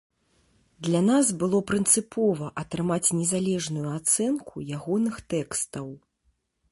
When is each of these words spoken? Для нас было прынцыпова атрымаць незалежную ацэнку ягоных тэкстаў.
Для 0.85 0.99
нас 1.09 1.25
было 1.41 1.57
прынцыпова 1.71 2.47
атрымаць 2.61 3.13
незалежную 3.19 3.83
ацэнку 3.99 4.55
ягоных 4.79 5.15
тэкстаў. 5.35 5.87